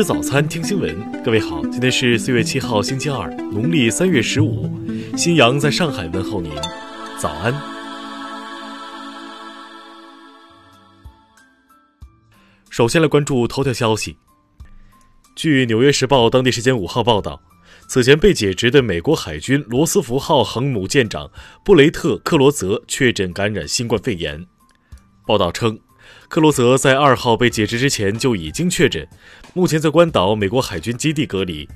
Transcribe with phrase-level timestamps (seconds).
[0.00, 1.22] 吃早餐，听新闻。
[1.22, 4.66] 各位好，今天是四月七号，星期二，农历三月十五。
[5.14, 6.50] 新阳在上海问候您，
[7.18, 7.52] 早安。
[12.70, 14.16] 首先来关注头条消息。
[15.36, 17.38] 据《纽约时报》当地时间五号报道，
[17.86, 21.30] 此前被解职的美国海军罗斯福号航母舰长
[21.62, 24.46] 布雷特·克罗泽确诊感染新冠肺炎。
[25.26, 25.78] 报道称。
[26.28, 29.06] 克罗泽在二号被解职之前就已经确诊，
[29.52, 31.68] 目前在关岛美国海军基地隔离。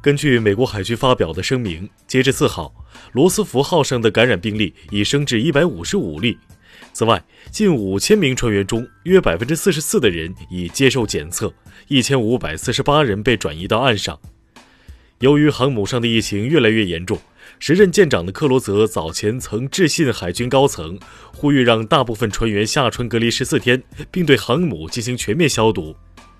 [0.00, 2.74] 根据美国海军发表的声明，截至四号，
[3.12, 6.38] 罗斯福号上的感染病例已升至一百五十五例。
[6.94, 11.52] 此外，近五千名船员中，约百分之四十四的人已接受检测，
[11.88, 14.18] 一千五百四十八人被转移到岸上。
[15.18, 17.18] 由于航母上的疫情越来越严重。
[17.58, 20.98] 时任舰长的克罗泽早前曾致信海军高层，
[21.34, 25.94] 呼吁让大部分船员下船隔离十四天，并对航母进行全面消毒。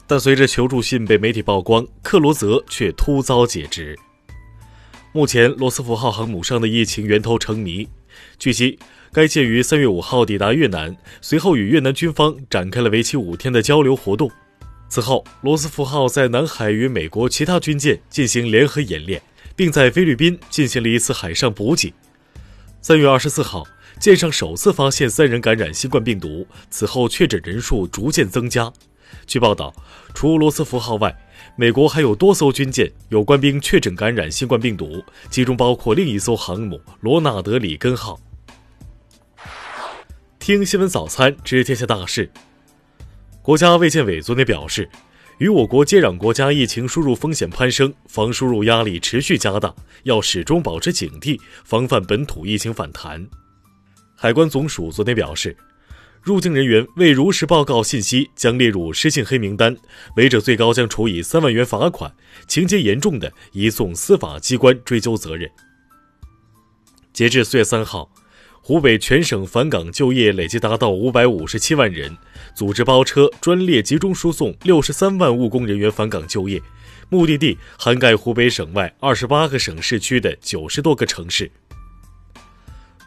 [0.06, 3.98] 但随着求助信被媒体曝光，克罗泽却突遭解职。
[5.12, 7.88] 目前，罗斯福号航母上的疫情源头成谜。
[8.38, 8.78] 据悉，
[9.12, 14.30] 该舰于三月五号抵达越南，随后与越南军方展开了为期五天的交流活动。
[14.88, 19.20] 此后，罗斯福号在南海与美国其他军舰进行联合演练。
[19.56, 21.92] 并在菲律宾进行了一次海上补给。
[22.82, 23.66] 三月二十四号，
[23.98, 28.70] 舰上首次发现三人感染新冠病毒，此后确诊人数逐渐增加。
[29.26, 29.74] 据报道，
[30.14, 31.16] 除罗斯福号外，
[31.56, 38.18] 美国还有多艘军舰有官兵确诊感染新冠病毒，其中包括另一艘航母罗纳德·里根号。
[40.38, 42.30] 听新闻早餐知天下大事。
[43.42, 44.88] 国家卫健委昨天表示。
[45.38, 53.22] 与我国接壤国家疫情输入风险攀升，防输入压力持续加大，要始终保持警惕，防范本土疫情反弹。
[54.14, 55.54] 海关总署昨天表示，
[56.26, 59.76] 入境人员未如实报告信息将列入失信黑名单，
[60.16, 62.12] 违者最高将处以三万元罚款，
[62.48, 65.48] 情节严重的移送司法机关追究责任。
[67.12, 68.10] 截至四月三号。
[68.60, 72.18] 湖北全省返岗就业累计达到五百五十七万人，
[72.52, 76.60] 组织包车专列集中输送六十三万务工人员返岗就业，
[77.08, 81.48] 目的地涵盖湖北省外二十八个省市区的九十多个城市。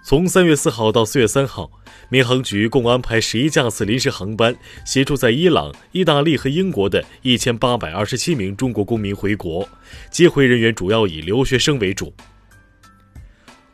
[0.09, 1.69] 从三月四号到四月三号，
[2.09, 9.69] 民航局共安排十一架次临时航班，协助在伊朗、意大利和英国的一千八百二十七名中国公民回国，
[10.09, 12.11] 接回人员主要以留学生为主。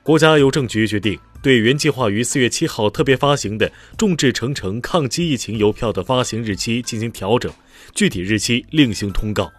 [0.03, 1.17] 国家邮政局决定。
[1.41, 7.53] 对原计划于四月七号特别发行的众志成城抗击疫情邮票的发行日期进行调整，
[7.93, 9.49] 具体日期另行通告。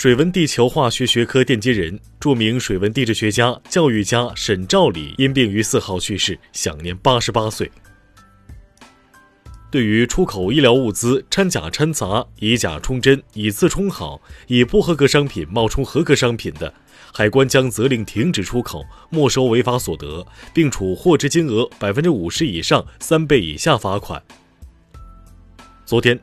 [0.00, 7.68] 水文地球化学学科奠基人、著名水文地质学家、教育家沈兆礼因病于四号去世，享年八十八岁。
[9.72, 16.72] 对于出口医疗物资掺假掺杂、以假充真、以次充好、以不合格商品冒充合格商品的，
[17.12, 24.22] 海关将责令停止出口，没收违法所得，并处货值金额百分之五十以上三倍以下罚款。
[25.84, 26.20] 昨天，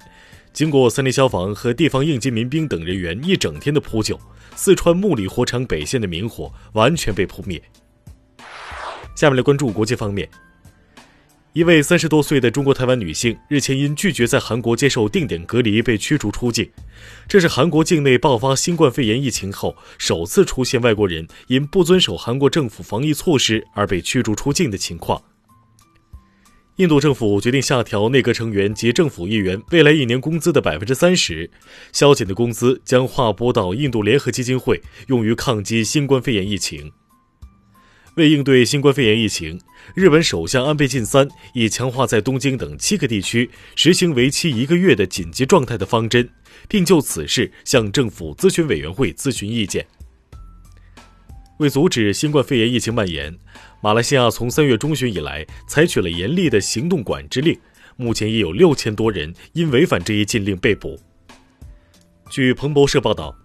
[0.56, 4.18] 经过三林消防和地方应急民兵等人员一整天的扑救，
[4.56, 7.62] 四川木里火场北线的明火完全被扑灭。
[9.18, 10.30] 下面来关注国际方面。
[11.52, 16.70] 一位三十多岁的中国台湾女性日前因拒绝在韩国接受定点隔离被驱逐出境，
[17.28, 25.22] 这是韩国境内爆发新冠肺炎疫情后首次出现外国人因不遵守韩国政府防疫措施而被驱逐出境的情况。
[26.78, 31.50] 印度政府决定下调内阁成员及政府议员未来一年工资的百分之三十，
[31.94, 36.92] 削减的工资将划拨到印度联合基金会，用于抗击新冠肺炎疫情。
[38.16, 39.58] 为应对新冠肺炎疫情，
[39.94, 46.30] 日本首相安倍晋三已强化在东京等七个地区实行为期一个月的紧急状态的方针，
[46.68, 49.86] 并就此事向政府咨询委员会咨询意见。
[51.58, 53.38] 为阻止新冠肺炎疫情蔓延，
[53.82, 57.58] 马来西亚从三月中旬以来采取了严厉的行动管制令，
[57.96, 61.00] 目前已有六千多人因违反这一禁令被捕。
[62.30, 63.36] 据彭博社报道，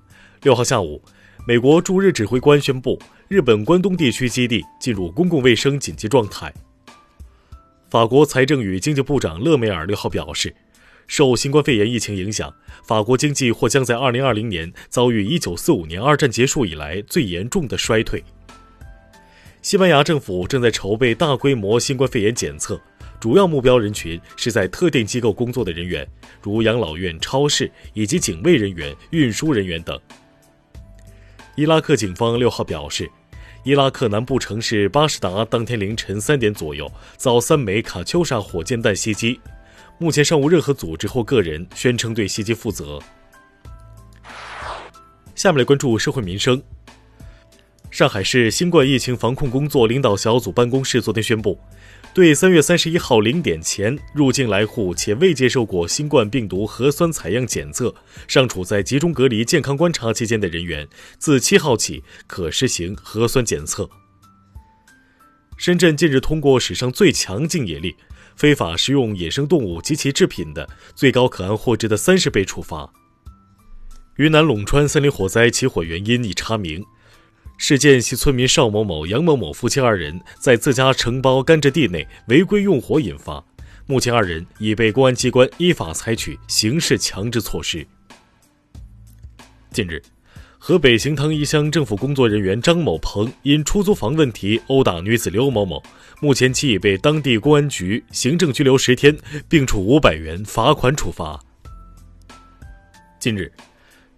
[0.42, 1.02] 六号下午。
[1.46, 6.52] 美国驻日指挥官宣布，日本关东地区基地进入公共卫生紧急状态。
[7.88, 10.54] 法国财政与经济部长勒梅尔六号表示，
[11.10, 12.54] 受新冠肺炎疫情影响，
[12.84, 18.22] 法国经济或将在2020年遭遇1945年二战结束以来最严重的衰退。
[19.60, 22.80] 西班牙政府正在筹备大规模新冠肺炎检测，
[23.18, 26.06] 主要目标人群是在特定机构工作的人员，
[26.40, 30.00] 如养老院、超市以及警卫人员、运输人员等。
[31.56, 33.10] 伊拉克警方六号表示，
[33.64, 39.40] 伊拉克南部城市巴什达当天凌晨三点左右遭三枚卡秋莎火箭弹袭击，
[40.02, 42.98] 目前尚无任何组织或个人宣称对袭击负责。
[45.34, 46.60] 下面来关注社会民生。
[47.90, 51.60] 上海市新冠疫情防控工作领导小组办公室昨天宣布，
[52.14, 57.94] 对三月三十一号零点前入境来沪且未接受过新冠病毒核酸采样检测、
[58.26, 60.88] 尚处在集中隔离健康观察期间的人员，
[61.18, 63.90] 自七号起可实行核酸检测。
[65.58, 67.94] 深圳近日通过史上最强净野力，
[68.36, 72.92] 非法食用野生动物及其制品的，最高可按货值的三十倍处罚。
[74.16, 76.84] 云南陇川森林火灾起火原因已查明。
[77.56, 83.44] 事件系村民邵某某、杨某某夫妻二人在自家承包甘蔗地内违规用火引发，
[83.86, 87.86] 目前二人已被公安机关依法采取刑事强制措施。
[89.70, 90.02] 近日，
[90.62, 95.82] 河北邢唐一乡政府工作人员张某鹏因出租房问题殴打女子刘某某，
[96.20, 99.16] 目前其已被当地公安局行政拘留十天，
[99.48, 101.40] 并处五百元罚款处罚。
[103.18, 103.50] 近日。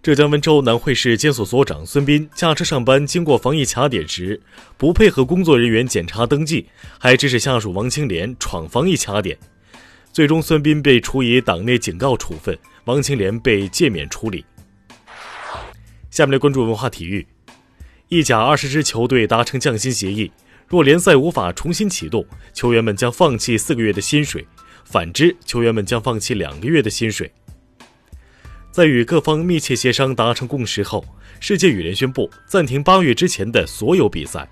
[0.01, 4.37] 浙江温州南汇市监所所长孙斌驾车上班，经过防疫卡点时，
[4.77, 6.67] 不配合工作人员检查登记，
[6.99, 9.37] 还指使下属王青莲闯防疫卡点，
[10.11, 14.43] 最终孙斌被处以党内警告处分，王青莲被诫勉处理。
[16.13, 17.25] 下面来关注文化体育，
[18.07, 20.31] 意甲二十支球队达成降薪协议，
[20.67, 22.23] 若联赛无法重新启动，
[22.53, 24.43] 球员们将放弃四个月的薪水；
[24.85, 27.31] 反之，球员们将放弃两个月的薪水。
[28.69, 31.03] 在与各方密切协商达成共识后，
[31.39, 34.47] 世界羽联宣布暂停八月之前的所有比赛。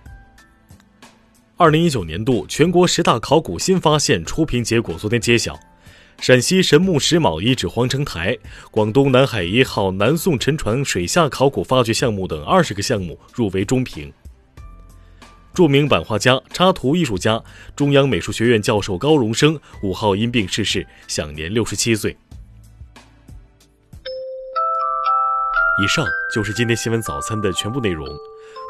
[1.57, 5.59] 二零一九年度全国十大考古新发现初评结果昨天揭晓，
[6.21, 8.37] 陕西神木石卯遗址皇城台、
[8.69, 14.13] 广东南海一号南宋沉船水下考古发掘项目等二十个项目入围中评。
[15.51, 17.43] 著名版画家、插图艺术家、
[17.75, 22.15] 中央美术学院教授高荣生五号因病逝世，享年六十七岁。
[25.83, 28.07] 以上就是今天新闻早餐的全部内容。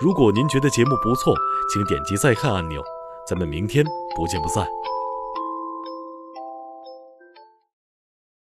[0.01, 1.35] 如果您觉得节目不错，
[1.73, 2.81] 请点击再看按钮。
[3.27, 4.65] 咱们明天不见不散。